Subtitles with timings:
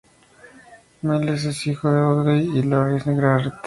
[1.03, 3.53] Myles es hijo de Audrey y Lawrence Garrett.